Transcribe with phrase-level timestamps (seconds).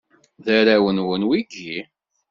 [0.43, 1.77] D arraw-nwen wigi?